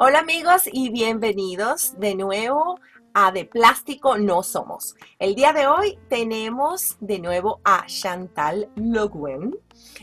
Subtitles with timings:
[0.00, 2.78] Hola amigos y bienvenidos de nuevo
[3.14, 4.96] a De Plástico No Somos.
[5.18, 9.56] El día de hoy tenemos de nuevo a Chantal Loguen.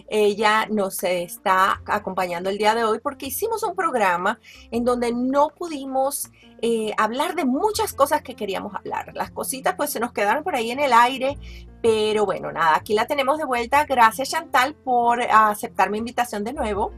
[0.08, 4.40] Ella nos está acompañando el día de hoy porque hicimos un programa
[4.72, 6.30] en donde no pudimos
[6.62, 9.12] eh, hablar de muchas cosas que queríamos hablar.
[9.14, 11.38] Las cositas pues se nos quedaron por ahí en el aire,
[11.82, 13.86] pero bueno, nada, aquí la tenemos de vuelta.
[13.86, 16.92] Gracias Chantal por aceptar mi invitación de nuevo.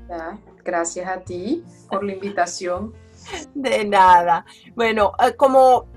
[0.64, 2.94] Gracias a ti por la invitación.
[3.53, 4.45] De nada.
[4.76, 5.88] Bueno, eh, como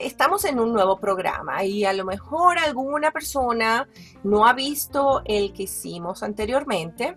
[0.00, 3.88] estamos en un nuevo programa y a lo mejor alguna persona
[4.24, 7.16] no ha visto el que hicimos anteriormente,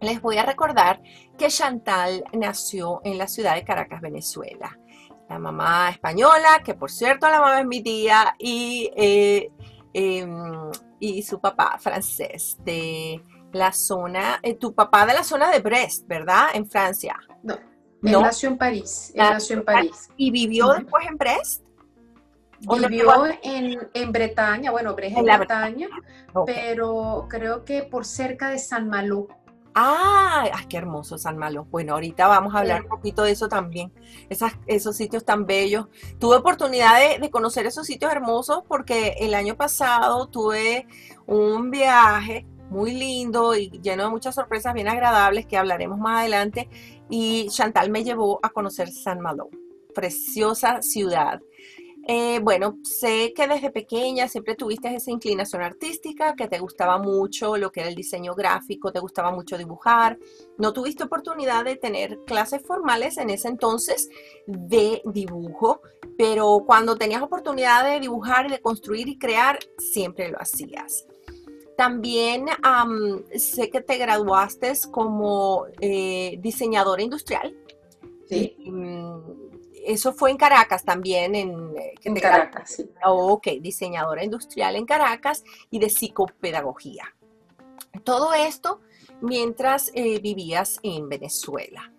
[0.00, 1.00] les voy a recordar
[1.38, 4.78] que Chantal nació en la ciudad de Caracas, Venezuela.
[5.28, 9.50] La mamá española, que por cierto la mamá es mi tía, y, eh,
[9.94, 15.60] em, y su papá francés de la zona, eh, tu papá de la zona de
[15.60, 16.48] Brest, ¿verdad?
[16.52, 17.16] En Francia.
[17.42, 17.56] No,
[18.02, 19.12] él nació en París.
[19.14, 20.10] Él nació en París.
[20.16, 21.64] ¿Y vivió después en Brest?
[22.66, 25.88] Vivió en, en, Bretaña, bueno, en Bretaña,
[26.46, 29.28] pero creo que por cerca de San Malo.
[29.74, 31.66] Ah, qué hermoso San Malo.
[31.68, 33.92] Bueno, ahorita vamos a hablar un poquito de eso también.
[34.28, 35.88] Esas, esos sitios tan bellos.
[36.20, 40.86] Tuve oportunidad de, de, conocer esos sitios hermosos porque el año pasado tuve
[41.26, 46.68] un viaje muy lindo y lleno de muchas sorpresas bien agradables que hablaremos más adelante.
[47.10, 49.50] Y Chantal me llevó a conocer San Malo,
[49.94, 51.40] preciosa ciudad.
[52.06, 57.56] Eh, bueno, sé que desde pequeña siempre tuviste esa inclinación artística, que te gustaba mucho
[57.56, 60.18] lo que era el diseño gráfico, te gustaba mucho dibujar.
[60.58, 64.10] No tuviste oportunidad de tener clases formales en ese entonces
[64.46, 65.80] de dibujo,
[66.18, 71.06] pero cuando tenías oportunidad de dibujar de construir y crear, siempre lo hacías.
[71.76, 72.46] También
[73.34, 77.56] sé que te graduaste como eh, diseñadora industrial.
[78.28, 78.56] Sí.
[78.66, 79.43] Mm,
[79.86, 81.34] eso fue en Caracas también.
[81.34, 82.90] En, eh, en Caracas, sí.
[83.04, 87.14] ok, diseñadora industrial en Caracas y de psicopedagogía.
[88.02, 88.80] Todo esto
[89.20, 91.90] mientras eh, vivías en Venezuela.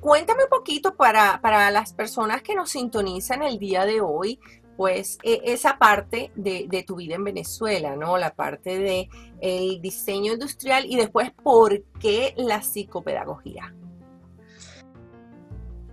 [0.00, 4.38] cuéntame un poquito para, para, las personas que nos sintonizan el día de hoy,
[4.76, 8.18] pues e, esa parte de, tu vida en Venezuela, ¿no?
[8.18, 9.08] La parte de
[9.40, 13.74] el diseño industrial y después por qué la psicopedagogía.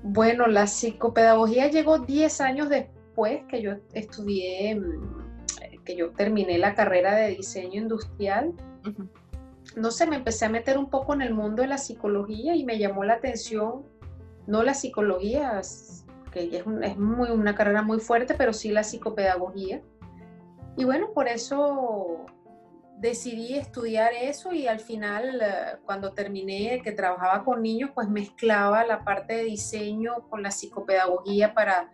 [0.04, 6.76] Bueno, la psicopedagogía llegó 10 años después que yo estudié, mm, que yo terminé la
[6.76, 8.54] carrera de diseño industrial.
[9.78, 12.66] No sé, me empecé a meter un poco en el mundo de la psicología y
[12.66, 13.84] me llamó la atención,
[14.46, 15.62] no la psicología,
[16.32, 19.82] que es, es muy, una carrera muy fuerte, pero sí la psicopedagogía.
[20.76, 22.26] Y bueno, por eso
[23.04, 28.86] decidí estudiar eso y al final, eh, cuando terminé, que trabajaba con niños, pues mezclaba
[28.86, 31.92] la parte de diseño con la psicopedagogía para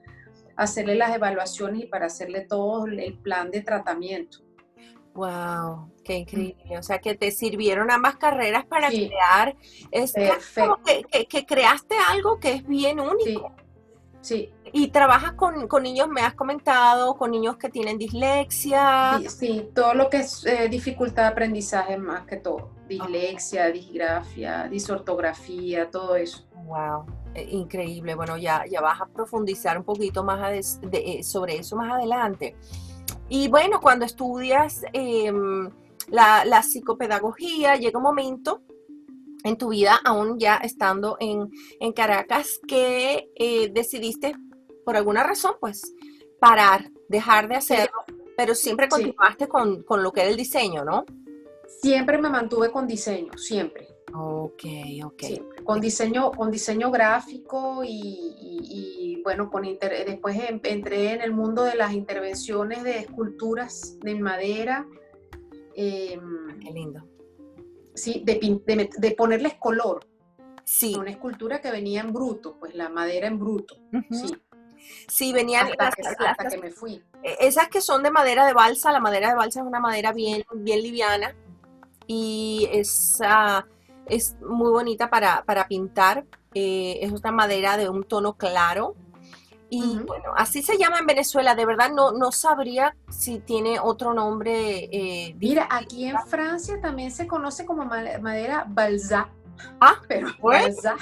[0.55, 4.37] hacerle las evaluaciones y para hacerle todo el plan de tratamiento.
[5.15, 6.77] Wow, qué increíble.
[6.77, 9.57] O sea, que te sirvieron ambas carreras para crear.
[9.89, 13.55] Es que, que, creaste algo que es bien único.
[13.57, 13.68] Sí.
[14.71, 19.19] Y trabajas con, niños, me has comentado, con niños que tienen dislexia.
[19.27, 22.71] Sí, todo lo que es eh, dificultad de aprendizaje más que todo.
[22.87, 26.45] Dislexia, disgrafia, disortografía, todo eso.
[26.65, 28.13] Wow, eh, increíble.
[28.15, 32.55] Bueno, ya, ya vas a profundizar un poquito más eh, sobre eso más adelante.
[33.27, 35.69] Y bueno, cuando estudias em,
[36.09, 38.61] la, la psicopedagogía, llega un momento
[39.43, 41.49] en tu vida, aún ya estando en,
[41.93, 44.35] Caracas, que eh, decidiste,
[44.85, 45.93] por alguna razón, pues,
[46.39, 48.03] parar, dejar de hacerlo,
[48.37, 51.05] pero siempre continuaste con, lo que era el diseño, ¿no?
[51.81, 53.87] Siempre me mantuve con diseño, siempre.
[54.13, 54.63] Ok,
[55.05, 55.23] ok.
[55.63, 61.93] Con diseño, con diseño gráfico y, bueno, con después entré en el mundo de las
[61.93, 64.87] intervenciones de esculturas de madera.
[65.75, 67.03] Em, Qué lindo
[68.01, 68.21] ¿sí?
[68.25, 70.07] de, de, ponerles color.
[70.63, 70.95] Sí.
[70.97, 73.75] Una escultura que venía en bruto, pues la madera en bruto.
[74.11, 74.35] Sí.
[75.07, 77.03] Sí, venían hasta, que, me fui.
[77.23, 80.13] E, esas que son de madera de balsa, la madera de balsa es una madera
[80.13, 81.35] bien, bien liviana
[82.07, 83.67] y esa
[84.05, 86.25] es muy bonita para, para pintar.
[86.53, 88.95] Eh, es una madera de un tono claro,
[89.69, 91.53] y bueno, así se llama en Venezuela.
[91.53, 94.89] De verdad no, no sabría si tiene otro nombre.
[94.91, 99.29] Eh, Mira, aquí en Francia también se conoce como madera balsa.
[99.79, 100.95] Ah, pero balsa.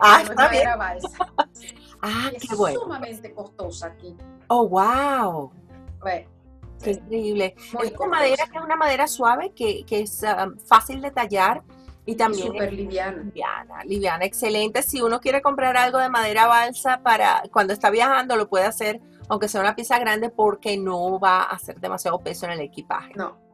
[0.00, 1.08] Ah, está madera balsa.
[2.02, 2.80] ah, qué es bueno.
[2.80, 4.16] sumamente costosa aquí.
[4.48, 5.52] Oh, wow.
[6.82, 7.54] Qué increíble.
[7.82, 11.62] es una madera que es una madera suave, que, que es ah, fácil de tallar
[12.06, 13.22] Y también súper liviana.
[13.22, 13.84] liviana.
[13.84, 14.82] Liviana, excelente.
[14.82, 19.00] Si uno quiere comprar algo de madera balsa para cuando está viajando, lo puede hacer,
[19.28, 23.12] aunque sea una pieza grande, porque no va a hacer demasiado peso en el equipaje.
[23.16, 23.44] No.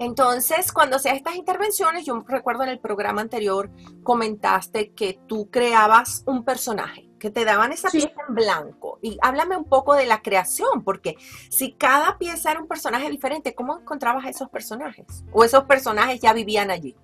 [0.00, 3.70] Entonces, cuando hacías estas intervenciones, yo recuerdo en el programa anterior
[4.02, 8.98] comentaste que tú creabas un personaje, que te daban esa pieza en blanco.
[9.02, 11.16] Y háblame un poco de la creación, porque
[11.50, 15.04] si cada pieza era un personaje diferente, ¿cómo encontrabas esos personajes?
[15.32, 16.96] ¿O esos personajes ya vivían allí?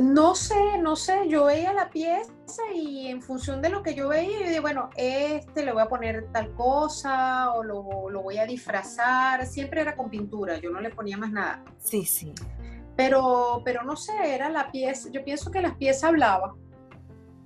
[0.00, 2.32] No sé, no sé, yo veía la pieza
[2.74, 5.88] y en función de lo que yo veía, yo dije, bueno, este le voy a
[5.88, 10.80] poner tal cosa o lo, lo, voy a disfrazar, siempre era con pintura, yo no
[10.80, 11.62] le ponía más nada.
[11.78, 12.34] Sí, sí.
[12.96, 16.54] Pero, pero no sé, era la pieza, yo pienso que la pieza hablaba.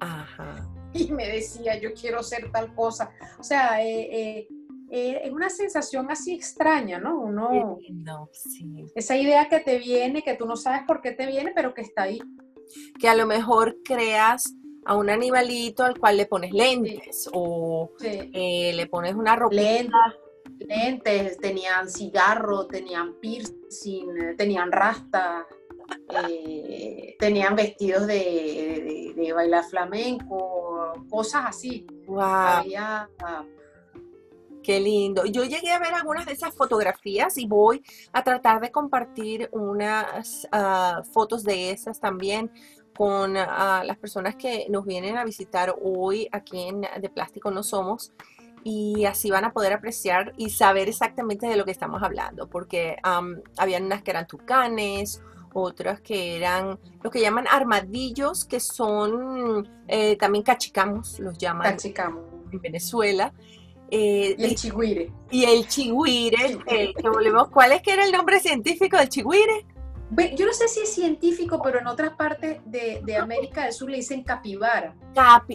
[0.01, 0.69] Ajá.
[0.93, 3.11] Y me decía, yo quiero ser tal cosa.
[3.39, 4.49] O sea, eh, eh,
[4.91, 7.19] eh, es una sensación así extraña, ¿no?
[7.21, 8.87] Uno, no, sí.
[8.95, 11.83] Esa idea que te viene, que tú no sabes por qué te viene, pero que
[11.83, 12.21] está ahí.
[12.99, 14.55] Que a lo mejor creas
[14.85, 19.57] a un animalito al cual le pones lentes o eh, le pones una ropa.
[20.59, 25.47] Lentes, tenían cigarro, tenían piercing, tenían rasta,
[26.29, 31.87] eh, tenían vestidos de, de, bailar flamenco, cosas así.
[32.07, 32.21] Wow.
[32.23, 33.11] Había
[34.67, 35.25] Qué lindo.
[35.27, 40.49] Yo llegué a ver algunas de esas fotografías y voy a tratar de compartir unas
[40.51, 42.51] ah, fotos de esas también
[42.97, 47.63] con ah, las personas que nos vienen a visitar hoy aquí en De Plástico No
[47.63, 48.13] Somos
[48.65, 52.97] y así van a poder apreciar y saber exactamente de lo que estamos hablando, porque
[53.57, 55.23] habían unas que eran tucanes,
[55.53, 62.25] otras que eran lo que llaman armadillos, que son eh, también cachicamos, los llaman cachicamos.
[62.51, 63.33] en Venezuela.
[63.91, 65.13] Eh, y el chigüire.
[65.31, 69.67] Y el chigüire, que, volvemos, ¿cuál es que era el nombre científico del chigüire?
[70.37, 73.97] Yo no sé si es científico, pero en otras partes de, América del Sur le
[73.97, 74.95] dicen capibara.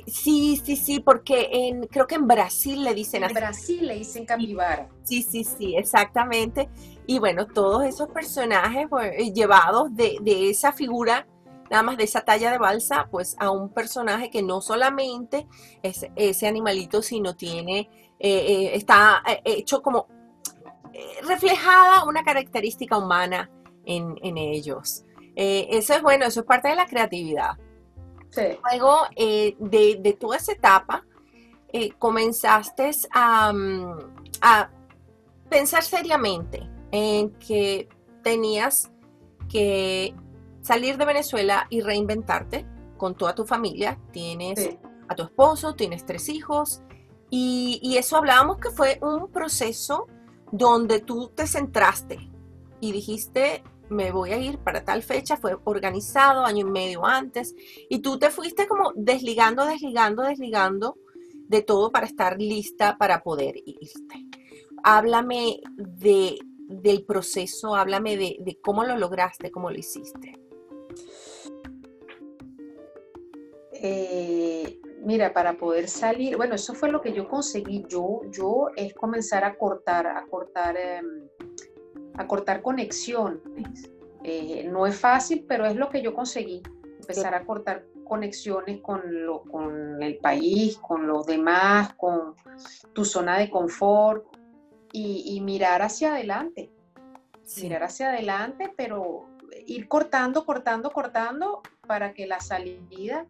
[0.08, 3.34] sí, sí, sí, porque en, creo que en Brasil le dicen así.
[3.34, 4.90] En Brasil le dicen capibara.
[5.04, 6.70] Sí, sí, sí, exactamente.
[7.08, 11.26] Y bueno, todos esos personajes pues, llevados de, de esa figura
[11.72, 15.48] nada más de esa talla de balsa, pues a un personaje que no solamente
[15.82, 17.90] es ese animalito, sino tiene
[18.24, 20.08] eh, eh, está eh, hecho como
[21.28, 23.50] reflejada una característica humana
[23.84, 25.04] en, ellos.
[25.36, 27.58] eso es bueno, eso es parte de la creatividad.
[28.72, 31.04] Luego de, toda esa etapa,
[31.98, 33.98] comenzaste a, mm,
[34.42, 34.70] a
[35.50, 37.90] pensar seriamente en que
[38.22, 38.92] tenías
[39.50, 40.14] que
[40.62, 42.68] salir de Venezuela y reinventarte
[42.98, 43.98] con toda tu familia.
[44.12, 44.78] Tienes
[45.08, 46.84] a tu esposo, tienes tres hijos,
[47.34, 50.08] y, eso hablábamos que fue un proceso
[50.52, 52.30] donde tú te centraste
[52.82, 57.56] y dijiste, me voy a ir para tal fecha, fue organizado año y medio antes,
[57.90, 60.98] y tú te fuiste como desligando, desligando, desligando
[61.48, 64.28] de todo para estar lista para poder irte.
[64.84, 66.38] Háblame de,
[66.68, 70.38] del proceso, háblame de, de cómo lo lograste, cómo lo hiciste.
[73.74, 77.86] Eh, mira, para poder salir, bueno, eso fue lo que yo conseguí.
[77.88, 81.28] Yo, yo es comenzar a cortar, a cortar, em,
[82.16, 83.92] a cortar conexiones.
[84.24, 86.62] Eh, no es fácil, pero es lo que yo conseguí.
[87.00, 92.36] Empezar a cortar conexiones con, lo, con el país, con los demás, con
[92.94, 94.26] tu zona de confort
[94.94, 96.70] y, mirar hacia adelante.
[97.62, 99.28] Mirar hacia adelante, pero
[99.66, 103.26] ir cortando, cortando, cortando para que la salida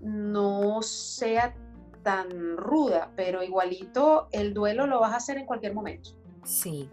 [0.00, 1.54] no sea
[2.02, 6.10] tan ruda, pero igualito el duelo lo vas a hacer en cualquier momento.
[6.44, 6.88] Sí,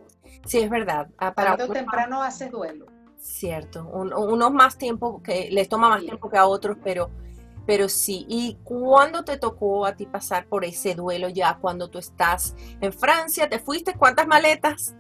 [0.46, 1.08] sí, es verdad.
[1.18, 2.88] Ah, para temprano haces duelo.
[3.18, 7.10] Cierto, unos más tiempo, que les toma más tiempo que a otros, pero,
[7.66, 8.26] pero sí.
[8.30, 11.58] ¿Y cuándo te tocó a ti pasar por ese duelo ya?
[11.60, 13.96] Cuando tú estás en Francia, ¿te fuiste?
[13.96, 14.96] ¿Cuántas maletas?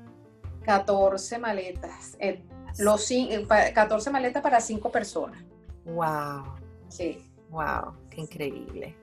[0.63, 2.17] 14 maletas.
[2.19, 2.43] Eh,
[2.79, 3.07] los,
[3.47, 5.43] 14 eh, maletas para 5 personas.
[5.85, 6.55] Wow.
[6.89, 7.24] Sí.
[7.49, 8.95] Wow, qué increíble.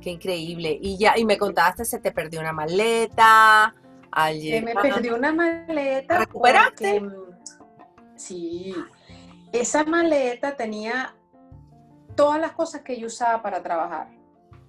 [0.00, 0.78] Qué increíble.
[0.80, 3.74] Y ya, y me contaste, se te perdió una maleta.
[4.12, 6.18] Se me perdió una maleta.
[6.18, 7.00] ¿Recuperaste?
[7.00, 7.12] Mm,
[8.16, 8.74] sí.
[9.52, 11.14] Esa maleta tenía
[12.14, 14.08] todas las cosas que yo usaba para trabajar.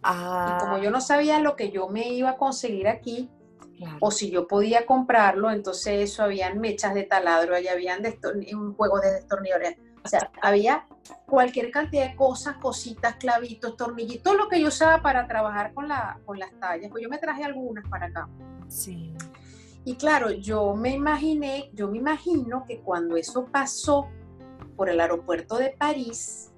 [0.02, 0.58] Ah.
[0.58, 3.30] Y como yo no sabía lo que yo me iba a conseguir aquí,
[4.00, 8.02] o si yo podía comprarlo, entonces eso habían mechas de taladro, allá habían
[8.54, 9.78] un juego de destornilladores.
[10.06, 10.86] O sea, había
[11.26, 15.88] cualquier cantidad de cosas, cositas, clavitos, tornillitos, todo lo que yo usaba para trabajar con,
[15.88, 16.92] la, con las tallas.
[16.92, 18.30] Pues yo me traje algunas para acá.
[18.68, 19.12] Sí.
[19.84, 24.08] Y claro, yo me imaginé, yo me imagino que cuando eso pasó,
[24.76, 26.52] por el aeropuerto de París.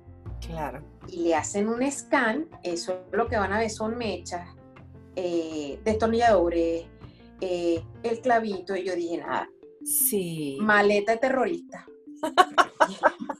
[0.45, 0.83] Claro.
[1.07, 4.47] Y le hacen un scan, eso lo que van a ver son mechas,
[5.15, 6.85] eh, destornilladores,
[7.41, 9.47] eh, el clavito, y yo dije, nada.
[9.83, 10.57] Sí.
[10.59, 11.85] Maleta de terrorista.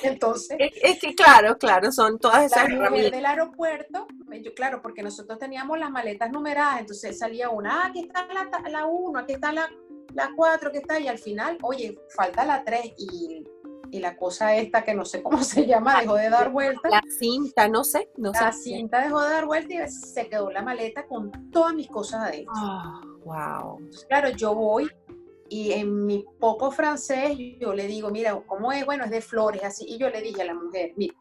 [0.02, 0.56] Entonces.
[0.58, 4.06] Es, que claro, claro, son todas esas la mujer del aeropuerto,
[4.42, 8.26] yo, claro, porque nosotros teníamos las maletas numeradas, entonces salía una, ah, aquí está
[8.68, 9.70] la 1, aquí está la
[10.36, 13.44] 4, que está, y al final, oye, falta la 3, y,
[13.92, 16.88] la cosa esta que no sé cómo se llama, dejó de dar vuelta.
[16.88, 20.62] La cinta, no sé, no La cinta dejó de dar vuelta y se quedó la
[20.62, 22.54] maleta con todas mis cosas adentro.
[23.24, 23.78] wow.
[23.78, 24.88] Entonces, claro, yo voy
[25.50, 28.86] y en mi poco francés yo le digo, mira, ¿cómo es?
[28.86, 29.84] Bueno, es de flores, así.
[29.86, 31.14] Y yo le dije a la mujer, mira,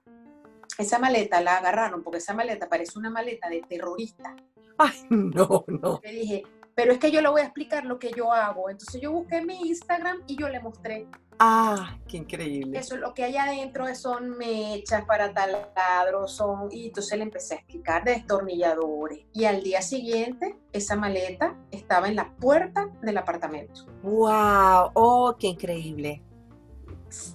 [0.78, 4.36] esa maleta la agarraron porque esa maleta parece una maleta de terrorista.
[4.78, 6.00] Ay, no, no.
[6.04, 6.44] Le dije,
[6.76, 8.70] pero es que yo le voy a explicar lo que yo hago.
[8.70, 11.08] Entonces yo busqué mi Instagram y yo le mostré
[11.42, 12.78] Ah, qué increíble.
[12.78, 16.68] Eso, lo que hay adentro son mechas para taladros, son...
[16.70, 19.26] Y entonces le empecé a explicar de destornilladores.
[19.32, 23.86] Y al día siguiente, esa maleta estaba en la puerta del apartamento.
[24.04, 24.92] ¡Wow!
[24.94, 26.22] ¡Oh, qué increíble!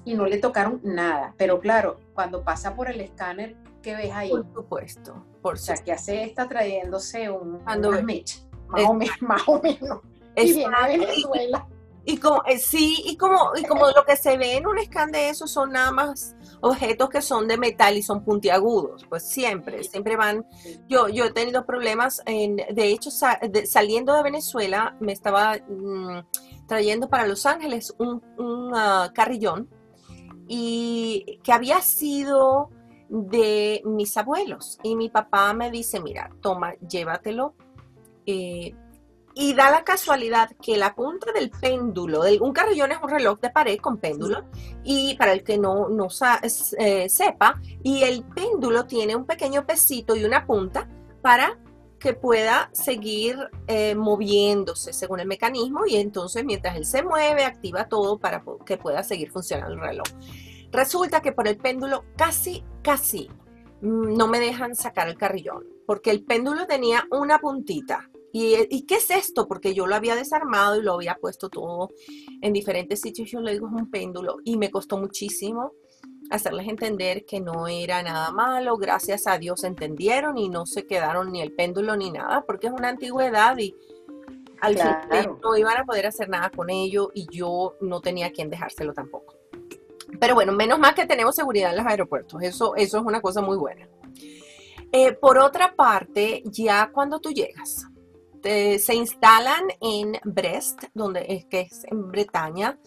[0.05, 1.35] Y no le tocaron nada.
[1.39, 4.29] Pero claro, cuando pasa por el escáner, ¿qué ves ahí?
[4.29, 5.25] Por supuesto.
[5.41, 8.41] Por o sea, que hace está trayéndose un, Cuando una mecha.
[8.69, 10.01] Más, o menos, más o menos.
[10.37, 11.67] Y viene a Venezuela.
[12.07, 15.11] Y como, eh, sí, y como, y como lo que se ve en un scan
[15.11, 19.83] de eso son nada más objetos que son de metal y son puntiagudos, pues siempre,
[19.85, 20.47] siempre van.
[20.87, 26.21] Yo, yo he tenido problemas, en, de hecho, saliendo de Venezuela, me estaba mm,
[26.67, 28.23] trayendo para Los Ángeles un,
[28.75, 29.69] ah, carrillón
[30.47, 32.71] y que había sido
[33.09, 34.79] de mis abuelos.
[34.83, 37.55] Y mi papá me dice, mira, toma, llévatelo.
[38.27, 38.75] Eh,
[39.35, 43.51] y da la casualidad que la punta del péndulo, un carrillón es un reloj de
[43.51, 44.45] pared con péndulo,
[44.85, 46.09] y para el que no, no
[46.79, 50.89] eh, sepa, y el péndulo tiene un pequeño pesito y una punta
[51.21, 51.59] para
[51.99, 57.89] que pueda seguir eh, moviéndose según el mecanismo y entonces mientras él se mueve activa
[57.89, 60.07] todo para que pueda seguir funcionando el reloj.
[60.71, 63.31] Resulta que por el péndulo casi, casi
[63.81, 68.97] mm, no me dejan sacar el carrillón porque el péndulo tenía una puntita ¿Y, qué
[68.97, 69.47] es esto?
[69.47, 71.91] Porque yo lo había desarmado y lo había puesto todo
[72.43, 73.31] en diferentes sitios.
[73.31, 74.39] Yo le digo, es un péndulo.
[74.43, 75.71] Y me costó muchísimo
[76.31, 78.77] hacerles entender que no era nada malo.
[78.77, 82.73] Gracias a Dios entendieron y no se quedaron ni el péndulo ni nada, porque es
[82.73, 83.73] una antigüedad y
[84.61, 88.51] al final no iban a poder hacer nada con ello y yo no tenía quien
[88.51, 89.37] dejárselo tampoco.
[90.19, 92.43] Pero bueno, menos mal que tenemos seguridad en los aeropuertos.
[92.43, 93.89] Eso, eso es una cosa muy buena.
[94.91, 97.87] Eh, por otra parte, ya cuando tú llegas,
[98.45, 102.79] se instalan en Brest, donde es que es en Bretaña,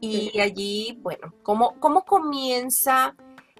[0.00, 3.14] y allí, bueno, ¿cómo, cómo comienza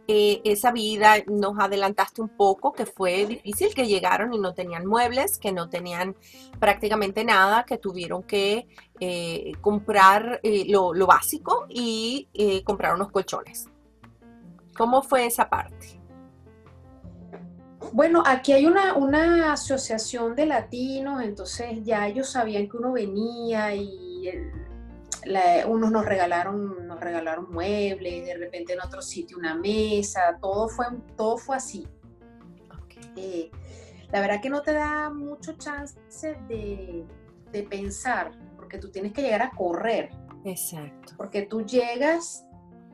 [0.07, 1.17] eh, esa vida?
[1.27, 5.71] Nos adelantaste un poco, que fue difícil, que llegaron y no tenían muebles, que no
[5.71, 6.15] tenían
[6.59, 8.67] prácticamente nada, que tuvieron que
[9.01, 12.29] eh, comprar eh, lo, lo, básico y
[12.65, 13.69] comprar unos colchones.
[14.77, 16.04] ¿Cómo fue esa parte?
[17.95, 24.33] Bueno, aquí hay una, asociación de latinos, entonces ya ellos sabían que uno venía y
[25.69, 30.87] unos nos regalaron, nos regalaron muebles, de repente en otro sitio una mesa, todo fue,
[31.17, 31.87] todo fue así.
[33.15, 33.49] Eh,
[34.11, 35.97] la verdad que no te da mucho chance
[36.49, 37.07] de,
[37.53, 40.11] de pensar, porque tú tienes que llegar a correr.
[40.45, 41.13] Exacto.
[41.17, 42.45] Porque tú llegas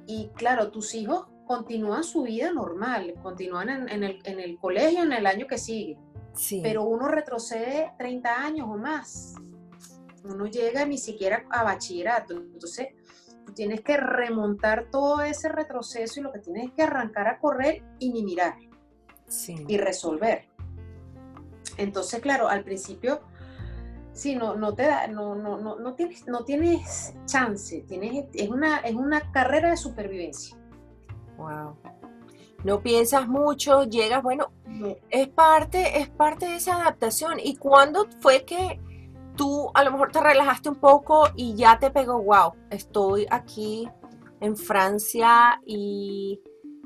[0.06, 5.48] y claro, tus hijos continúan su vida normal, continúan en, el, colegio en el año
[5.48, 5.98] que sigue.
[6.62, 9.34] Pero uno retrocede 30 años o más.
[10.22, 12.34] Uno llega ni siquiera a bachillerato.
[12.36, 12.90] Entonces,
[13.44, 17.40] tú tienes que remontar todo ese retroceso y lo que tienes es que arrancar a
[17.40, 18.54] correr y ni mirar.
[19.66, 20.44] Y resolver.
[21.78, 23.22] Entonces, claro, al principio,
[24.12, 27.80] sí, no, no te da, no, no, no, no tienes, no tienes chance.
[27.88, 30.59] Tienes, es, una, es una carrera de supervivencia.
[31.40, 31.76] Wow.
[32.62, 34.52] No piensas mucho, llegas, bueno,
[35.08, 37.40] es parte, es parte de esa adaptación.
[37.42, 38.78] ¿Y cuándo fue que
[39.36, 43.88] tú a lo mejor te relajaste un poco y ya te pegó, wow, estoy aquí
[44.40, 46.40] en Francia y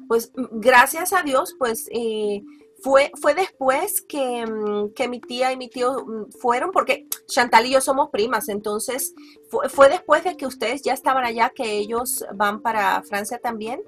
[0.07, 2.43] pues gracias a Dios, pues eh,
[2.81, 7.67] fue, fue después que, mm, que, mi tía y mi tío mm, fueron, porque Chantal
[7.67, 9.15] y yo somos primas, entonces
[9.49, 13.83] fue, fue después de que ustedes ya estaban allá que ellos van para Francia también.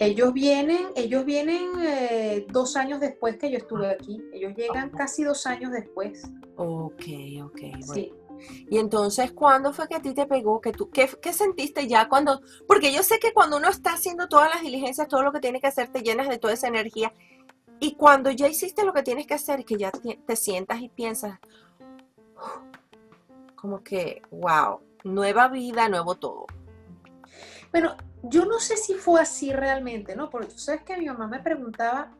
[0.00, 4.18] Ellos vienen, ellos vienen eh, dos años después que yo estuve aquí.
[4.32, 6.22] Ellos llegan casi dos años después.
[6.56, 7.02] Ok,
[7.44, 7.60] ok.
[7.92, 8.10] Sí.
[8.70, 10.58] Y entonces, ¿cuándo fue que a ti te pegó?
[10.58, 12.40] ¿Que tú, qué, qué, sentiste ya cuando?
[12.66, 15.60] Porque yo sé que cuando uno está haciendo todas las diligencias, todo lo que tiene
[15.60, 17.12] que hacer, te llenas de toda esa energía.
[17.78, 21.38] Y cuando ya hiciste lo que tienes que hacer, que ya te, sientas y piensas,
[23.54, 26.46] como que, wow, nueva vida, nuevo todo.
[27.70, 30.30] Bueno, yo no sé si fue así realmente, ¿no?
[30.30, 32.12] Porque tú sabes que mi mamá me preguntaba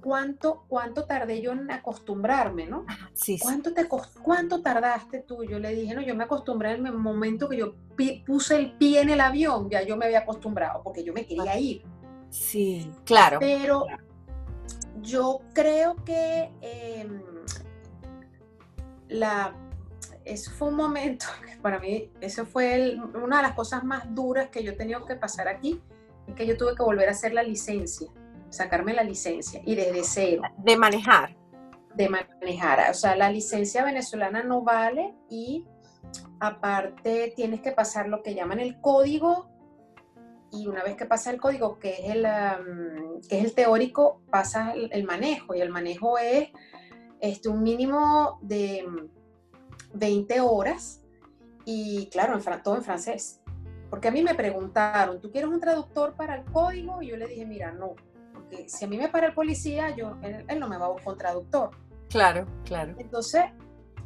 [0.00, 2.86] cuánto, cuánto tardé yo en acostumbrarme, ¿no?
[3.14, 3.88] Sí, ¿Cuánto, te,
[4.22, 5.44] ¿Cuánto tardaste tú?
[5.44, 7.74] Yo le dije, no, yo me acostumbré en el momento que yo
[8.26, 11.58] puse el pie en el avión, ya yo me había acostumbrado, porque yo me quería
[11.58, 11.82] ir.
[12.30, 13.38] Sí, claro.
[13.40, 13.86] Pero
[15.02, 17.22] yo creo que em,
[19.08, 19.54] la,
[20.32, 21.26] eso fue un momento,
[21.62, 25.16] para mí, eso fue una de las cosas más duras que yo he tenido que
[25.16, 25.80] pasar aquí,
[26.26, 28.08] es que yo tuve que volver a hacer la licencia
[28.50, 30.42] sacarme la licencia y desde cero.
[30.58, 31.36] De manejar.
[31.94, 32.90] De manejar.
[32.90, 35.64] O sea, la licencia venezolana no vale y
[36.40, 39.48] aparte tienes que pasar lo que llaman el código
[40.50, 42.26] y una vez que pasa el código, que es el,
[43.28, 46.50] que es el teórico, pasa el, manejo y el manejo es
[47.20, 48.86] este, un mínimo de
[49.98, 51.02] 20 horas
[51.64, 53.40] y claro, en, todo en francés.
[53.90, 57.02] Porque a mí me preguntaron, ¿tú quieres un traductor para el código?
[57.02, 57.94] Y yo le dije, mira, no,
[58.66, 61.18] si a mí me para el policía, yo, él, no me va a buscar un
[61.18, 61.70] traductor.
[62.08, 62.94] Claro, claro.
[62.98, 63.44] Entonces,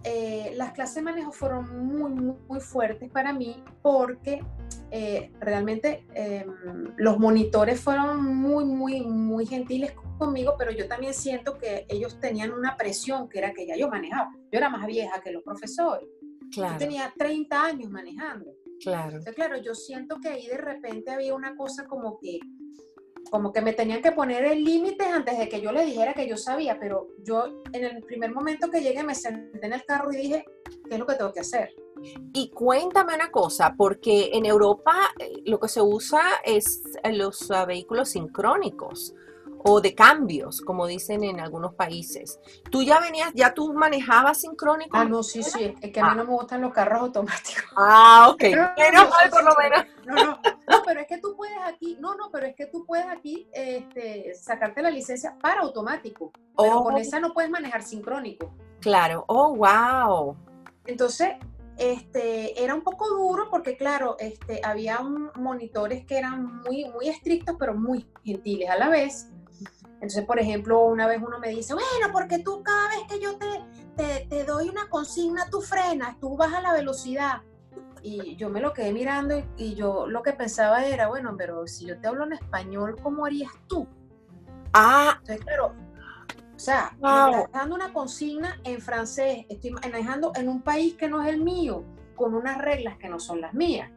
[0.05, 4.45] eh, las clases de manejo fueron muy, muy, fuertes para mí porque
[4.91, 11.57] eh, realmente em, los monitores fueron muy, muy, muy gentiles conmigo, pero yo también siento
[11.59, 14.33] que ellos tenían una presión que era que ya yo manejaba.
[14.51, 16.09] Yo era más vieja que los profesores.
[16.51, 16.75] Claro.
[16.75, 18.53] Yo tenía 30 años manejando.
[18.81, 19.09] Claro.
[19.11, 22.41] Entonces, claro, yo siento que ahí de repente había una cosa como que
[23.33, 26.29] como que me tenían que poner el límite antes de que yo le dijera que
[26.29, 30.13] yo sabía, pero yo en el primer momento que llegué me senté en el carro
[30.13, 30.45] y dije,
[30.87, 31.75] ¿qué es lo que tengo que hacer?
[32.35, 37.65] Y cuéntame una cosa, porque en Europa eh, lo que se usa es los ah,
[37.65, 39.15] vehículos sincrónicos
[39.65, 42.41] o de cambios, como dicen en algunos países.
[42.71, 44.97] ¿Tú ya venías, ya tú manejabas sincrónico?
[44.97, 47.65] Ah, no, sí, sí, es que a mí no me gustan los carros automáticos.
[47.77, 48.41] Ah, ok.
[48.77, 49.87] Pero, por lo menos.
[50.05, 52.85] No, no, no, pero es que tú puedes aquí, no, no, pero es que tú
[52.85, 56.99] puedes aquí este, sacarte la licencia para automático, pero con oh.
[56.99, 58.53] esa no puedes manejar sincrónico.
[58.81, 60.37] Claro, oh, wow.
[60.87, 61.35] Entonces,
[61.79, 65.01] este, era un poco duro porque, claro, este, había
[65.37, 69.32] monitores que eran muy, muy estrictos, pero muy gentiles a la vez.
[70.03, 73.39] Entonces, por ejemplo, una vez uno me dice, bueno, porque tú cada vez que yo
[73.39, 77.43] te, te, doy una consigna, tú frenas, tú bajas la velocidad.
[78.03, 81.87] Y yo me lo quedé mirando y, yo lo que pensaba era, bueno, pero si
[81.87, 83.87] yo te hablo en español, ¿cómo harías tú?
[84.73, 85.19] Ah.
[85.21, 85.73] Entonces, claro,
[86.57, 87.47] o sea, wow.
[87.53, 91.85] dando una consigna en francés, estoy manejando en un país que no es el mío,
[92.17, 93.89] con unas reglas que no son las mías.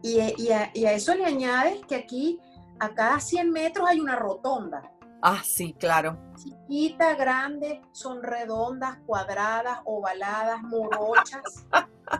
[0.00, 2.38] Y, y, a, y a eso le añades que aquí,
[2.78, 4.92] a cada 100 metros hay una rotonda.
[5.22, 6.16] Ah, sí, claro.
[6.36, 11.66] Chiquita, grande, son redondas, cuadradas, ovaladas, morochas,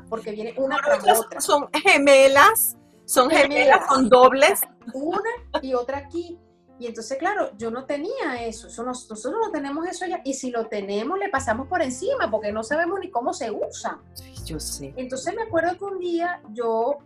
[0.08, 1.40] porque viene una tras otra.
[1.40, 4.60] Son gemelas, son gemelas, son dobles.
[4.92, 5.30] Una
[5.62, 6.38] y otra aquí.
[6.80, 10.50] Y entonces, claro, yo no tenía eso, eso nosotros no tenemos eso ya, y si
[10.50, 13.98] lo tenemos, le pasamos por encima, porque no sabemos ni cómo se usa.
[14.44, 14.94] yo sé.
[14.96, 16.98] Entonces me acuerdo que un día yo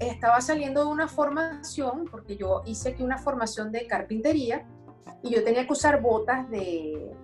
[0.00, 4.66] estaba saliendo de una formación, porque yo hice aquí una formación de carpintería,
[5.22, 7.14] y yo tenía que usar botas de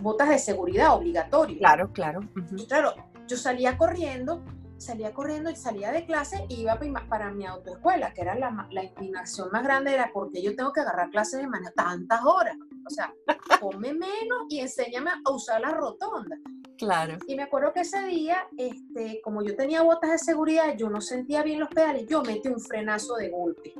[0.00, 1.58] botas de seguridad obligatorio.
[1.58, 2.20] Claro, claro.
[2.68, 2.94] Claro,
[3.26, 4.42] yo salía corriendo,
[4.78, 6.78] salía corriendo y salía de clase y iba
[7.08, 10.80] para mi autoescuela, que era la, la inclinación más grande, era porque yo tengo que
[10.80, 12.56] agarrar clases de manera tantas horas.
[12.86, 13.12] O sea,
[13.60, 16.36] come menos y enséñame a usar la rotonda.
[16.78, 17.16] Claro.
[17.28, 21.00] Y me acuerdo que ese día, este, como yo tenía botas de seguridad, yo no
[21.00, 23.74] sentía bien los pedales, yo metí un frenazo de golpe.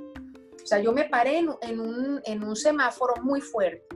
[0.62, 3.87] O sea, yo me paré en, un, en un semáforo muy fuerte.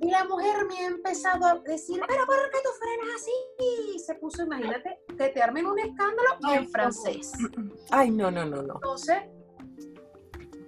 [0.00, 3.30] Y la mujer me ha empezado a decir, pero ¿por qué tú frenas así?
[3.94, 7.32] Y se puso, imagínate, que te armen un escándalo en francés.
[7.90, 8.74] Ay, no, no, no, no.
[8.74, 9.18] Entonces,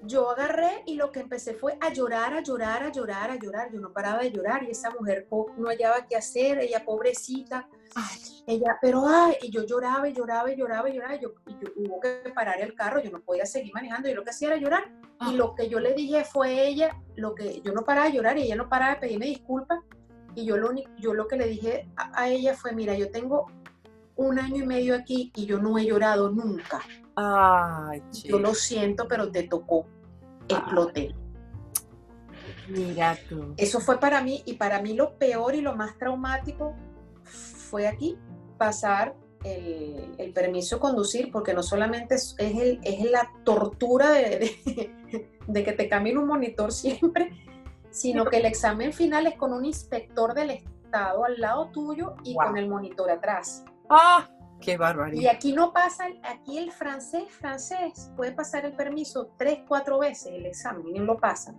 [0.03, 3.73] yo agarré y lo que empecé fue a llorar, a llorar, a llorar, a llorar.
[3.73, 7.69] Yo no paraba de llorar y esa mujer no hallaba qué hacer, ella pobrecita.
[8.47, 11.15] Ella, pero ay, y yo lloraba y lloraba y lloraba y lloraba.
[11.15, 14.09] Y yo, y yo hubo que parar el carro, yo no podía seguir manejando.
[14.09, 14.91] Yo lo que hacía era llorar.
[15.21, 15.33] Y ah.
[15.33, 18.43] lo que yo le dije fue ella, lo que yo no paraba de llorar y
[18.43, 19.79] ella no paraba de pedirme disculpas.
[20.35, 23.47] Y yo lo, yo lo que le dije a, ella fue, mira, yo tengo
[24.17, 26.81] un año y medio aquí y yo no he llorado nunca.
[27.15, 29.87] Ay, yo lo siento, pero te tocó.
[30.49, 31.15] Exploté.
[32.69, 33.55] Mira tú.
[33.57, 36.75] Eso fue para mí y para mí lo peor y lo más traumático
[37.73, 38.19] fue aquí
[38.59, 44.93] pasar el, permiso de conducir, porque no solamente es, el, es la tortura de,
[45.47, 47.33] de, que te cambien un monitor siempre,
[47.91, 52.35] sino que el examen final es con un inspector del Estado al lado tuyo y
[52.35, 53.65] con el monitor atrás.
[53.89, 54.29] ¡Ah!
[54.61, 55.23] ¡Qué barbaridad!
[55.23, 60.35] Y aquí no pasa, aquí el francés, francés, puede pasar el permiso tres, cuatro veces
[60.35, 61.59] el examen y no lo pasan.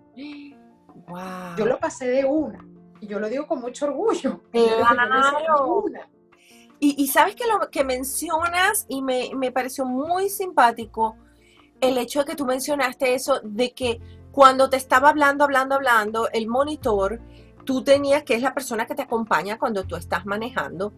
[1.08, 1.17] Wow.
[1.58, 2.63] Yo lo pasé de una
[3.04, 4.42] y yo lo digo con mucho orgullo.
[4.52, 5.84] Claro.
[6.80, 11.16] Y, sabes que lo que mencionas y me, me pareció muy simpático
[11.80, 14.02] el hecho de que tú mencionaste eso de que
[14.34, 17.22] cuando te estaba hablando, hablando, hablando, el monitor,
[17.63, 20.92] tú tenías, que es la persona que te acompaña cuando tú estás manejando.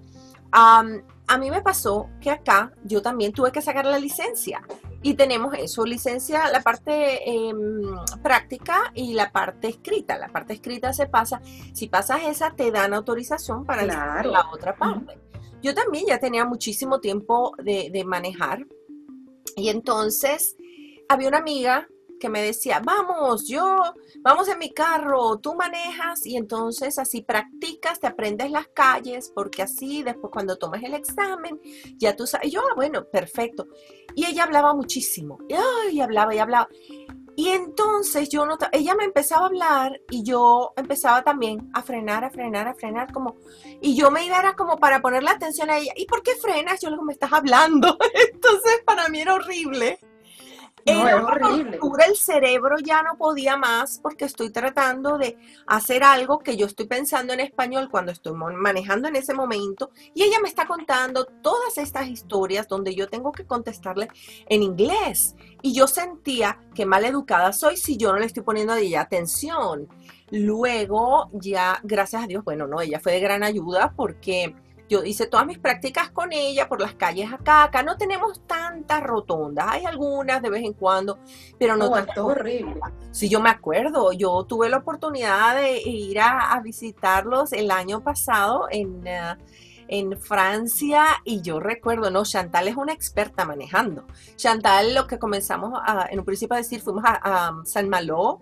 [0.51, 4.61] A mí me pasó que acá yo también tuve que sacar la licencia
[5.01, 7.83] y tenemos eso, licencia, la parte em,
[8.23, 10.17] práctica y la parte escrita.
[10.17, 11.41] La parte escrita se pasa,
[11.73, 15.19] si pasas esa te dan autorización para la otra parte.
[15.61, 18.67] Yo también ya tenía muchísimo tiempo de, manejar
[19.55, 20.55] y entonces
[21.09, 21.87] había una amiga
[22.19, 23.77] que me decía, vamos, yo,
[24.21, 29.61] vamos en mi carro, tú manejas y entonces así practicas, te aprendes las calles, porque
[29.61, 31.59] así después cuando tomas el examen,
[31.97, 33.67] ya tú sabes, y yo, ah, bueno, perfecto.
[34.15, 35.39] Y ella hablaba muchísimo,
[35.91, 36.69] y hablaba y hablaba.
[37.37, 42.23] Y entonces yo notaba, ella me empezaba a hablar y yo empezaba también a frenar,
[42.23, 43.35] a frenar, a frenar, como,
[43.81, 46.79] y yo me iba, era como para ponerle atención a ella, ¿y por qué frenas?
[46.79, 47.97] Yo luego me estás hablando.
[48.33, 49.99] Entonces para mí era horrible.
[50.85, 51.79] No, era horrible.
[52.07, 56.85] El cerebro ya no podía más porque estoy tratando de hacer algo que yo estoy
[56.85, 61.79] pensando en español cuando estoy manejando en ese momento y ella me está contando todas
[61.79, 64.09] estas historias donde yo tengo que contestarle
[64.47, 68.73] en inglés y yo sentía que mal educada soy si yo no le estoy poniendo
[68.73, 69.87] a ella atención.
[70.29, 74.55] Luego ya, gracias a Dios, bueno, no, ella fue de gran ayuda porque
[74.87, 77.63] yo hice todas mis prácticas con ella por las calles acá.
[77.63, 79.65] Acá no tenemos tantas rotondas.
[79.69, 81.19] Hay algunas de vez en cuando,
[81.57, 82.17] pero no, tantas.
[82.17, 82.79] horrible.
[83.11, 84.11] Sí, yo me acuerdo.
[84.11, 89.35] Yo tuve la oportunidad de ir a, visitarlos el año pasado en, eh,
[89.87, 94.05] en Francia y yo recuerdo, no, Chantal es una experta manejando.
[94.35, 98.39] Chantal, lo que comenzamos en un principio a decir, fuimos a, San Malo,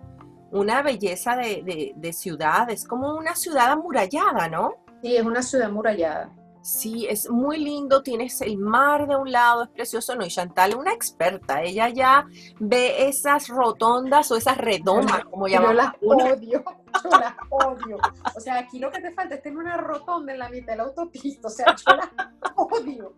[0.52, 4.83] una belleza de, de, de ciudad, es como una ciudad amurallada, ¿no?
[5.04, 6.30] Sí, es una ciudad murallada.
[6.62, 10.24] Sí, es muy lindo, tienes el mar de un lado, es precioso, ¿no?
[10.24, 12.26] Y Chantal es una experta, ella ya
[12.58, 15.72] ve esas rotondas o esas redondas, como llaman.
[15.72, 16.64] Yo las odio,
[17.04, 17.98] yo las odio.
[18.34, 20.76] O sea, aquí lo que te falta es tener una rotonda en la mitad de
[20.78, 23.12] la autopista, o sea, yo las odio.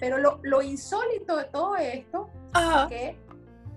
[0.00, 3.23] Pero lo, lo insólito de todo esto es que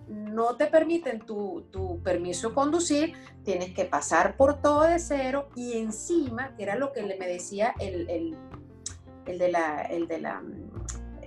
[0.08, 5.78] no te permiten tu, permiso de conducir, tienes que pasar por todo de cero y
[5.78, 8.06] encima, que era lo que me decía el,
[9.26, 10.42] de la, el, de la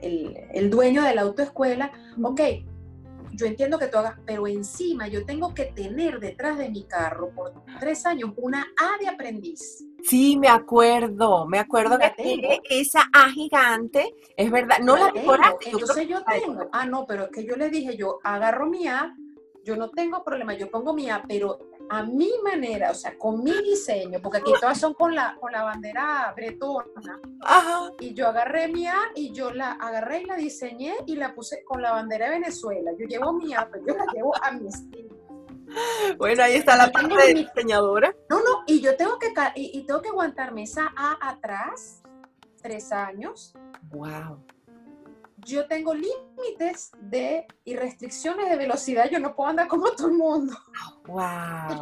[0.02, 2.40] el, dueño de la autoescuela, ok,
[3.32, 7.30] yo entiendo que tú hagas, pero encima yo tengo que tener detrás de mi carro
[7.30, 9.84] por tres años una A de aprendiz.
[10.04, 15.70] Sí, me acuerdo, me acuerdo que esa A gigante, es verdad, no la, decoraste.
[15.70, 19.14] Entonces yo, tengo, ah, no, pero es que yo le dije, yo agarro mi A,
[19.64, 21.58] yo no tengo problema, yo pongo mi A, pero
[21.90, 25.50] a mi manera, o sea, con mi diseño, porque aquí todas son con la, con
[25.50, 27.20] la bandera bretona.
[27.42, 27.90] Ajá.
[27.98, 31.64] Y yo agarré mi A y yo la agarré y la diseñé y la puse
[31.64, 32.92] con la bandera de Venezuela.
[32.96, 35.20] Yo llevo mi A, pero yo la llevo a mi estilo.
[36.18, 38.14] Bueno, ahí está la parte de diseñadora.
[38.28, 42.02] No, no, y yo tengo que, y, tengo que aguantarme esa A atrás,
[42.62, 43.52] tres años.
[43.90, 44.44] Wow.
[45.38, 50.14] Yo tengo límites de y restricciones de velocidad, yo no puedo andar como todo el
[50.14, 50.56] mundo.
[51.06, 51.80] Wow.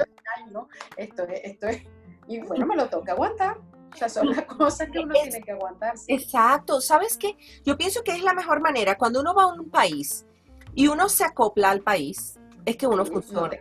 [0.96, 1.83] Esto es, esto es,
[2.27, 3.59] y bueno, me lo toca aguantar.
[3.92, 5.94] O sea, son las cosas que uno tiene que aguantar.
[6.07, 6.81] Exacto.
[6.81, 7.37] ¿Sabes qué?
[7.64, 8.96] Yo pienso que es la mejor manera.
[8.96, 10.27] Cuando uno va a un país
[10.74, 13.59] y uno se acopla al país, es que uno funciona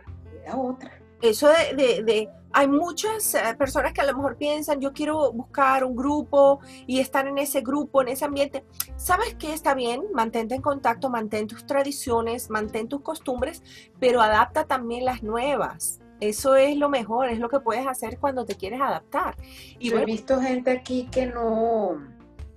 [0.54, 1.00] otra.
[1.20, 5.84] Eso de, de, hay muchas eh, personas que a lo mejor piensan, yo quiero buscar
[5.84, 8.64] un grupo y estar en ese grupo, en ese ambiente.
[8.96, 9.52] ¿Sabes qué?
[9.52, 13.62] Está bien, mantente en contacto, mantén tus tradiciones, mantén tus costumbres,
[14.00, 16.00] pero adapta también las nuevas.
[16.20, 19.36] Eso es lo mejor, es lo que puedes hacer cuando te quieres adaptar.
[19.78, 22.02] Y yo he visto gente aquí que no,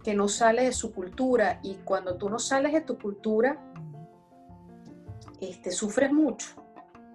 [0.04, 3.60] que no sale de su cultura y cuando tú no sales de tu cultura,
[5.40, 6.62] este, sufres mucho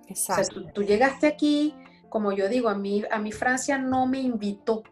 [0.09, 0.62] Exacto.
[0.73, 1.75] tú, llegaste aquí,
[2.16, 4.83] como yo digo, a mí, a mi Francia no me invitó.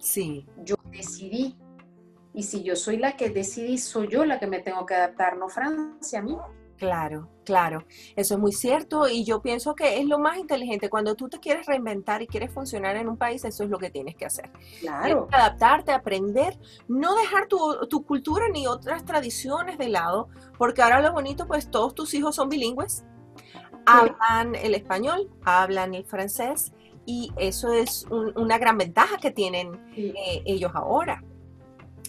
[0.00, 0.44] Sí.
[0.64, 1.56] Yo decidí.
[2.34, 5.36] Y si yo soy la que decidí, soy yo la que me tengo que adaptar,
[5.36, 6.36] no Francia a mí.
[6.76, 7.84] Claro, claro,
[8.16, 10.90] eso es muy cierto y yo pienso que es lo más inteligente.
[10.90, 13.90] Cuando tú te quieres reinventar y quieres funcionar en un país, eso es lo que
[13.90, 14.50] tienes que hacer.
[14.80, 15.28] Claro.
[15.30, 21.12] adaptarte, aprender, no dejar tu, tu, cultura ni otras tradiciones de lado, porque ahora lo
[21.12, 23.04] bonito, pues todos tus hijos son bilingües,
[23.98, 26.72] hablan el español, hablan el francés
[27.06, 31.22] y eso es una gran ventaja que tienen eh, ellos ahora.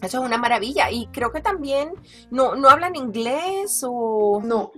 [0.02, 0.90] Eso es una maravilla.
[0.92, 1.94] Y creo que también
[2.30, 4.42] no, no hablan inglés o...
[4.44, 4.72] No.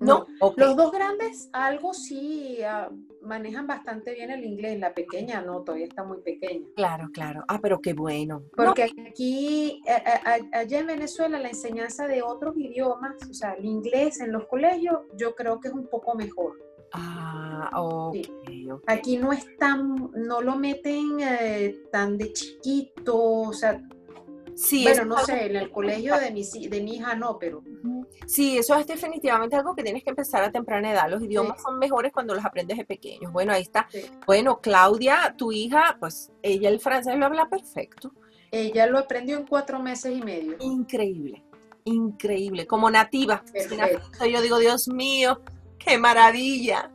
[0.00, 2.90] No, los dos grandes algo sí ah,
[3.22, 6.66] manejan bastante bien el inglés, la pequeña no, todavía está muy pequeña.
[6.76, 7.44] Claro, claro.
[7.48, 8.42] Ah, pero qué bueno.
[8.56, 9.82] Porque aquí,
[10.52, 15.00] allá en Venezuela, la enseñanza de otros idiomas, o sea, el inglés en los colegios,
[15.16, 16.58] yo creo que es un poco mejor.
[16.92, 18.16] Ah, ok.
[18.86, 23.82] Aquí no es tan, no lo meten eh, tan de chiquito, o sea,
[24.58, 27.62] Sí, bueno, no sé, en el colegio de mi, de mi hija no, pero...
[28.26, 31.08] Sí, eso es definitivamente algo que tienes que empezar a temprana edad.
[31.08, 33.32] Los idiomas son mejores cuando los aprendes de pequeños.
[33.32, 33.88] Bueno, ahí está.
[34.26, 38.12] Bueno, Claudia, tu hija, pues ella el francés lo habla perfecto.
[38.50, 40.56] Ella lo aprendió en cuatro meses y medio.
[40.58, 41.44] Increíble,
[41.84, 42.66] increíble.
[42.66, 43.44] Como nativa.
[44.28, 45.40] Yo digo, Dios mío,
[45.78, 46.90] qué maravilla.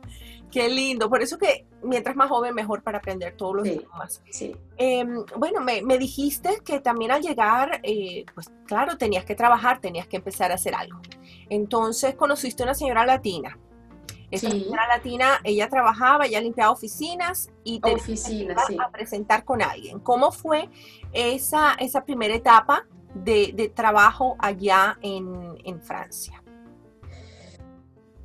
[0.54, 1.10] Qué lindo.
[1.10, 4.22] Por eso que mientras más joven, mejor para aprender todos los idiomas.
[4.30, 4.56] Sí.
[4.76, 10.06] Em, bueno, me, dijiste que también al llegar, eh, pues claro, tenías que trabajar, tenías
[10.06, 11.00] que empezar a hacer algo.
[11.50, 13.58] Entonces conociste una señora latina.
[14.30, 19.98] Esa señora latina, ella trabajaba, ella limpiaba oficinas y te Oficina, a presentar con alguien.
[19.98, 20.70] ¿Cómo fue
[21.12, 26.40] esa, esa primera etapa de, de trabajo allá en, en Francia?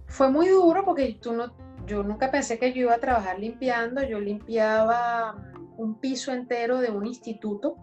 [0.06, 1.52] Fue muy duro porque tú no
[1.90, 5.36] yo nunca pensé que yo iba a trabajar limpiando, yo limpiaba
[5.78, 7.76] un piso entero de un instituto,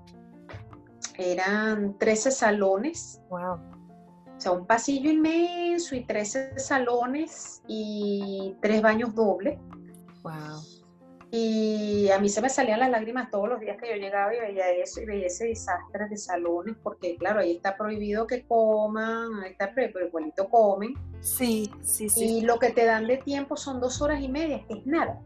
[1.19, 3.21] eran 13 salones.
[3.31, 3.55] Wow.
[3.55, 9.59] O sea, un pasillo inmenso y 13 salones y tres baños dobles.
[10.23, 10.76] Wow.
[11.31, 14.39] Y a mí se me salían las lágrimas todos los días que yo llegaba y
[14.39, 19.43] veía eso y veía ese desastre de salones, porque claro, ahí está prohibido que coman,
[19.43, 20.95] ahí está prohibido, pero igualito comen.
[21.21, 22.39] Sí, sí, sí.
[22.39, 25.21] Y lo que te dan de tiempo son dos horas y media, que es nada.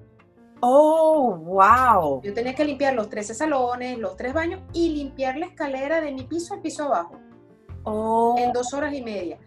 [0.60, 2.22] Oh, wow.
[2.22, 6.12] Yo tenía que limpiar los 13 salones, los tres baños y limpiar la escalera de
[6.12, 7.18] mi piso al piso abajo.
[7.84, 8.36] Oh.
[8.38, 9.38] En dos horas y media.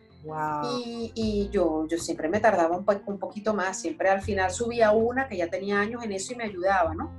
[1.16, 5.28] Y, yo, yo siempre me tardaba un, un, poquito más, siempre al final subía una
[5.28, 7.12] que ya tenía años en eso y me ayudaba, ¿no?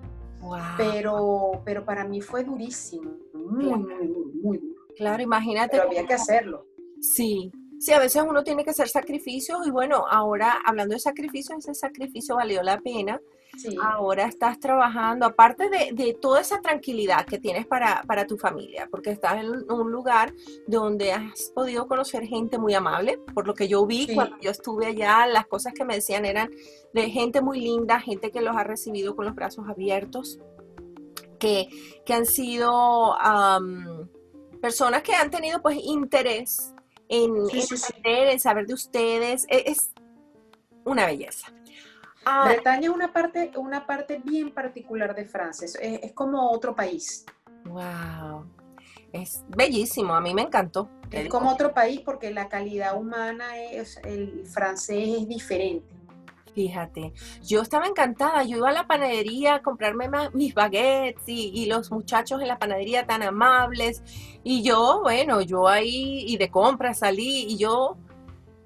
[0.76, 4.08] Pero, pero para mí fue durísimo, muy, muy,
[4.42, 4.86] muy, duro.
[4.96, 5.76] Claro, imagínate.
[5.76, 6.66] Pero había que hacerlo.
[7.00, 11.58] Sí, sí, a veces uno tiene que hacer sacrificios y bueno, ahora hablando de sacrificios,
[11.58, 13.20] ese sacrificio valió la pena
[13.82, 19.42] Ahora estás trabajando, aparte de, toda esa tranquilidad que tienes para, tu familia, porque estás
[19.42, 20.32] en un lugar
[20.66, 24.86] donde has podido conocer gente muy amable, por lo que yo vi cuando yo estuve
[24.86, 26.50] allá, las cosas que me decían eran
[26.92, 30.38] de gente muy linda, gente que los ha recibido con los brazos abiertos,
[31.38, 31.68] que,
[32.08, 33.16] han sido
[34.60, 36.74] personas que han tenido pues interés
[37.08, 37.34] en,
[38.04, 39.46] en saber de ustedes.
[39.48, 39.92] E, es
[40.84, 41.52] una belleza.
[42.24, 42.44] Ah.
[42.48, 47.24] Bretaña es una parte, una parte bien particular de Francia, es, como otro país.
[47.64, 48.46] Wow,
[49.12, 50.88] es bellísimo, a mí me encantó.
[51.10, 55.94] Es como otro país porque la calidad humana es, el francés es diferente.
[56.54, 61.66] Fíjate, yo estaba encantada, yo iba a la panadería a comprarme mis baguettes y, y,
[61.66, 64.04] los muchachos en la panadería tan amables
[64.44, 67.96] y yo, bueno, yo ahí y de compra salí y yo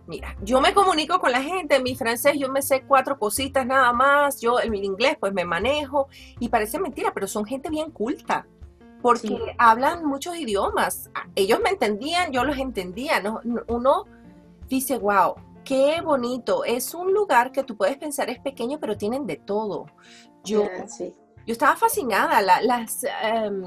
[0.09, 3.64] Mira, yo me comunico con la gente, en mi francés yo me sé cuatro cositas
[3.66, 6.09] nada más, yo en mi inglés pues me manejo
[6.40, 8.47] y parece mentira, pero son gente bien culta
[9.03, 11.11] porque hablan muchos idiomas.
[11.35, 13.21] Ellos me entendían, yo los entendía.
[13.21, 13.40] ¿no?
[13.68, 14.07] Uno
[14.68, 16.64] dice, wow, qué bonito.
[16.64, 19.87] Es un lugar que tú puedes pensar es pequeño, pero tienen de todo.
[20.44, 20.64] Yo,
[21.47, 22.40] yo estaba fascinada.
[22.42, 23.62] las, em,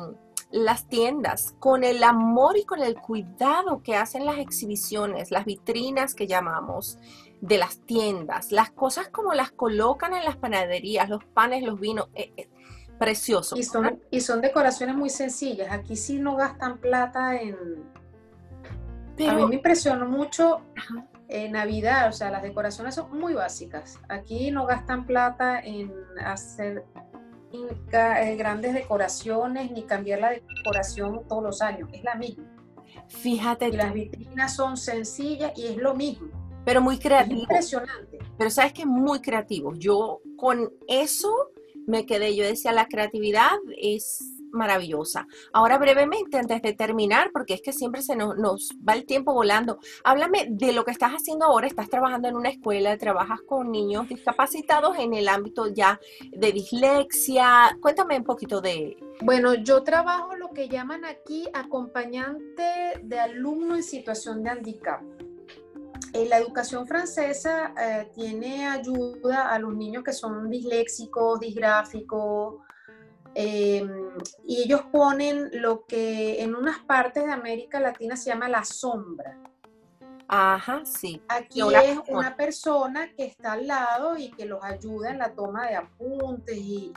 [0.51, 6.13] las tiendas, con el amor y con el cuidado que hacen las exhibiciones, las vitrinas
[6.13, 6.97] que llamamos
[7.39, 12.09] de las tiendas, las cosas como las colocan en las panaderías, los panes, los vinos,
[12.13, 12.49] eh, eh,
[12.99, 13.57] precioso.
[13.57, 17.55] Y son, y son decoraciones muy sencillas, aquí sí no gastan plata en...
[19.27, 20.61] A mí me impresionó mucho
[21.27, 23.99] en Navidad, o sea, las decoraciones son muy básicas.
[24.09, 25.93] Aquí no gastan plata en
[26.25, 26.83] hacer
[27.53, 32.45] eh, grandes decoraciones ni cambiar la decoración todos los años, es la misma.
[33.07, 33.69] Fíjate.
[33.69, 36.29] Y las vitrinas son sencillas y es lo mismo.
[36.65, 37.41] Pero muy creativo.
[37.41, 38.19] impresionante.
[38.37, 39.73] Pero sabes que muy creativo.
[39.75, 41.51] Yo con eso
[41.87, 45.27] me quedé, yo decía, la creatividad es, maravillosa.
[45.53, 49.33] Ahora brevemente, antes de terminar, porque es que siempre se nos, nos, va el tiempo
[49.33, 51.67] volando, háblame de lo que estás haciendo ahora.
[51.67, 55.99] Estás trabajando en una escuela, trabajas con niños discapacitados en el ámbito ya
[56.31, 57.77] de dislexia.
[57.81, 58.97] Cuéntame un poquito de...
[59.21, 65.01] Bueno, yo trabajo lo que llaman aquí acompañante de alumno en situación de handicap.
[66.13, 72.55] En la educación francesa eh, tiene ayuda a los niños que son disléxicos, disgráficos,
[73.35, 73.89] em,
[74.45, 79.37] y ellos ponen lo que en unas partes de América Latina se llama la sombra.
[80.27, 81.21] Ajá, sí.
[81.27, 85.67] Aquí es una persona que está al lado y que los ayuda en la toma
[85.67, 86.93] de apuntes y,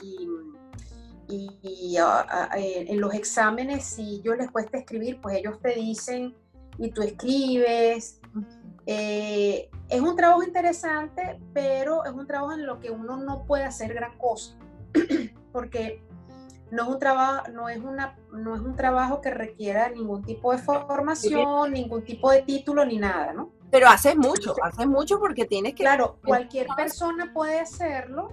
[1.29, 6.35] y, en los exámenes, si yo les cuesta escribir, pues ellos te dicen
[6.79, 8.21] y tú escribes.
[8.87, 13.65] Eh, es un trabajo interesante, pero es un trabajo en lo que uno no puede
[13.65, 14.57] hacer gran cosa,
[15.53, 16.03] porque
[16.75, 20.51] no es un trabajo, no es una, no es un trabajo que requiera ningún tipo
[20.51, 23.53] de formación, ningún tipo de título ni nada, ¿no?
[23.71, 25.85] Pero haces mucho, haces mucho porque tienes que.
[25.85, 28.33] Claro, cualquier persona puede hacerlo,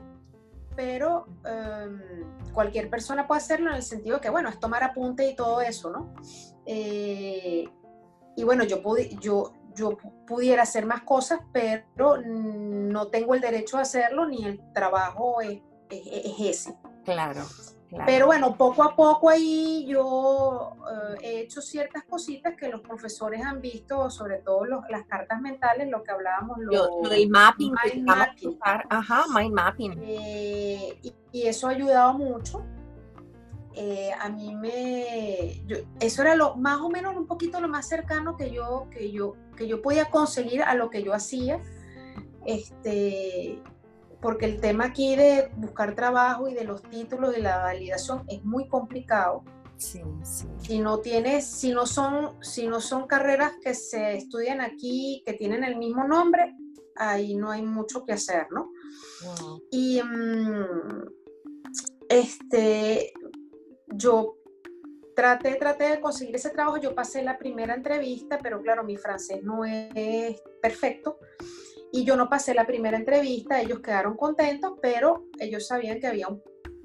[0.75, 5.29] pero em, cualquier persona puede hacerlo en el sentido de que, bueno, es tomar apunte
[5.29, 6.13] y todo eso, ¿no?
[6.65, 7.69] Eh,
[8.35, 13.77] y bueno, yo, pude, yo, yo pudiera hacer más cosas, pero no tengo el derecho
[13.77, 16.75] a hacerlo ni el trabajo es, ese.
[17.03, 17.41] Claro,
[18.05, 23.43] Pero bueno, poco a poco ahí yo eh, he hecho ciertas cositas que los profesores
[23.43, 28.57] han visto, sobre todo las cartas mentales, lo que hablábamos, lo, del mapping, mind mapping.
[28.61, 29.99] Ajá, mind mapping.
[30.03, 30.99] Eh,
[31.33, 32.63] y, eso ha ayudado mucho.
[33.73, 35.61] Eh, a mí me,
[35.99, 39.35] eso era lo más o menos un poquito lo más cercano que yo, que yo,
[39.55, 41.61] que yo podía conseguir a lo que yo hacía,
[42.45, 43.61] este,
[44.21, 48.43] porque el tema aquí de buscar trabajo y de los títulos y la validación es
[48.43, 49.43] muy complicado.
[49.77, 50.45] Sí, sí.
[50.59, 55.33] Si no tienes, si no son, si no son carreras que se estudian aquí, que
[55.33, 56.55] tienen el mismo nombre,
[56.95, 58.71] ahí no hay mucho que hacer, ¿no?
[59.71, 61.05] Y mm,
[62.09, 63.11] este,
[63.87, 64.35] yo
[65.15, 69.41] traté, traté de conseguir ese trabajo, yo pasé la primera entrevista, pero claro, mi francés
[69.41, 71.17] no es perfecto
[71.91, 76.27] y yo no pasé la primera entrevista, ellos quedaron contentos, pero ellos sabían que había
[76.27, 76.41] un,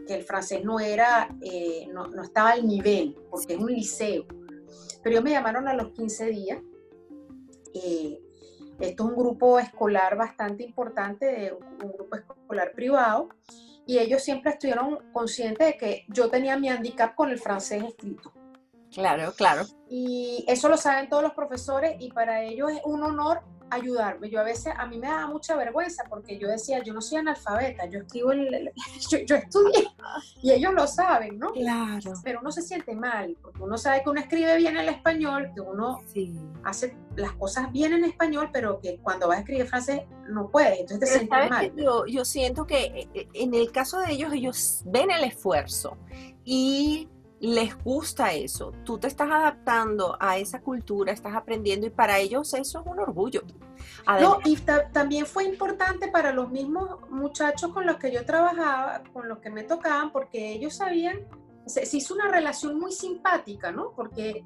[0.06, 4.26] que el francés no era, eh, no, no, estaba al nivel, porque es un liceo.
[5.02, 6.58] Pero ellos me llamaron a los 15 días.
[7.74, 8.20] Eh,
[8.80, 13.28] esto es un grupo escolar bastante importante, un grupo escolar privado,
[13.86, 18.32] y ellos siempre estuvieron conscientes de que yo tenía mi handicap con el francés escrito.
[18.92, 19.64] Claro, claro.
[19.88, 24.30] Y eso lo saben todos los profesores y para ellos es un honor ayudarme.
[24.30, 27.18] Yo a veces, a mí me daba mucha vergüenza porque yo decía, yo no soy
[27.18, 28.72] analfabeta, yo escribo, el,
[29.26, 29.88] yo, estudié
[30.42, 31.52] y ellos lo saben, ¿no?
[31.52, 32.12] Claro.
[32.22, 35.60] Pero uno se siente mal porque uno sabe que uno escribe bien el español, que
[35.60, 36.00] uno
[36.64, 40.80] hace las cosas bien en español, pero que cuando vas a escribir francés no puede,
[40.80, 41.72] entonces te sientes mal.
[41.76, 45.96] Yo, yo siento que eh, eh, en el caso de ellos, ellos ven el esfuerzo
[46.44, 47.08] y
[47.40, 48.72] les gusta eso.
[48.84, 52.98] Tú te estás adaptando a esa cultura, estás aprendiendo y para ellos eso es un
[52.98, 53.42] orgullo.
[54.20, 54.56] no, y
[54.92, 59.50] también fue importante para los mismos muchachos con los que yo trabajaba, con los que
[59.50, 61.18] me tocaban, porque ellos sabían,
[61.66, 63.92] se, hizo una relación muy simpática, ¿no?
[63.94, 64.44] Porque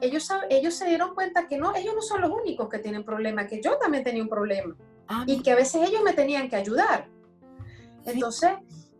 [0.00, 3.46] ellos, ellos se dieron cuenta que no, ellos no son los únicos que tienen problemas,
[3.46, 4.74] que yo también tenía un problema
[5.06, 7.08] ah, y que a veces ellos me tenían que ayudar.
[8.04, 8.50] Entonces,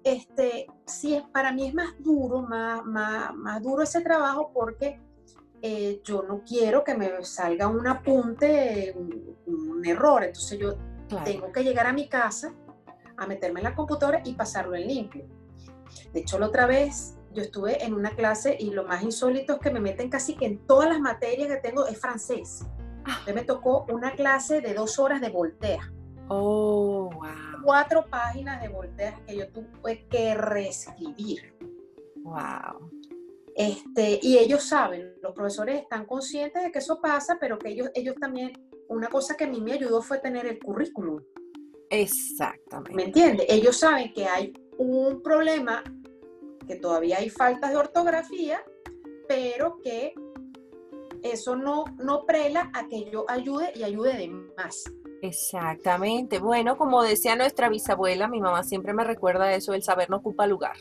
[0.05, 5.01] este, sí, para mí es más duro, más, más, duro ese trabajo porque
[5.61, 10.23] eh, yo no quiero que me salga un apunte, un, error.
[10.23, 10.77] Entonces yo
[11.25, 12.55] tengo que llegar a mi casa,
[13.17, 15.25] a meterme en la computadora y pasarlo en limpio.
[16.13, 19.59] De hecho, la otra vez yo estuve en una clase y lo más insólito es
[19.59, 22.65] que me meten casi que en todas las materias que tengo es francés.
[23.05, 23.19] Ah.
[23.35, 25.83] me tocó una clase de dos horas de Voltaire.
[26.29, 27.52] Oh, wow.
[27.63, 31.55] Cuatro páginas de Voltaire que yo tuve que reescribir.
[32.17, 32.91] Wow.
[33.55, 37.91] Este, y ellos saben, los profesores están conscientes de que eso pasa, pero que ellos,
[37.95, 38.53] ellos también,
[38.89, 41.23] una cosa que a mí me ayudó fue tener el currículum.
[41.91, 42.95] Exactamente.
[42.95, 43.47] ¿Me entiendes?
[43.49, 45.85] Ellos saben que hay un problema,
[46.67, 48.65] que todavía hay faltas de ortografía,
[49.29, 50.15] pero que
[51.23, 54.85] eso no, no prela a que yo ayude y ayude de más.
[55.23, 56.41] Exactamente.
[56.41, 60.49] Bueno, como decía nuestra bisabuela, mi mamá siempre me recuerda eso, el saber no ocupa
[60.49, 60.77] lugar.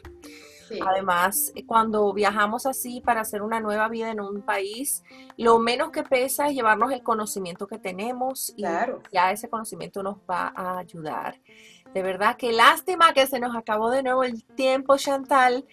[0.87, 5.03] Además, cuando viajamos así para hacer una nueva vida en un país,
[5.37, 8.63] lo menos que pesa es llevarnos el conocimiento que tenemos y
[9.11, 11.39] ya ese conocimiento nos va a ayudar.
[11.93, 15.65] De verdad, qué lástima que se nos acabó de nuevo el tiempo, Chantal.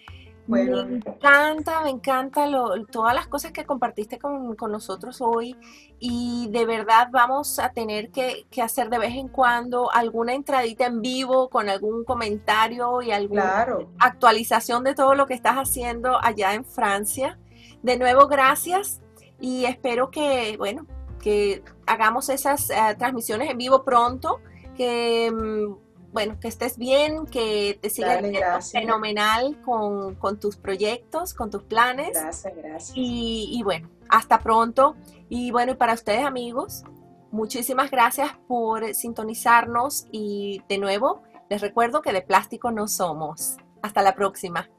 [0.49, 2.49] Me encanta, me encanta
[2.91, 5.55] todas las cosas que compartiste con, nosotros hoy
[5.99, 11.01] y de verdad vamos a tener que, hacer de vez en cuando alguna entradita en
[11.01, 13.67] vivo con algún comentario y alguna
[13.99, 17.37] actualización de todo lo que estás haciendo allá en Francia.
[17.83, 19.01] De nuevo, gracias
[19.39, 20.87] y espero que, bueno,
[21.21, 24.39] que hagamos esas eh, transmisiones en vivo pronto,
[24.75, 31.63] que mm, bueno, que estés bien, que te sigas fenomenal con, tus proyectos, con tus
[31.63, 32.11] planes.
[32.13, 32.91] Gracias, gracias.
[32.95, 34.95] Y, bueno, hasta pronto.
[35.29, 36.83] Y bueno, y para ustedes amigos,
[37.31, 43.57] muchísimas gracias por sintonizarnos y de nuevo les recuerdo que de plástico no somos.
[43.81, 44.69] Hasta la próxima.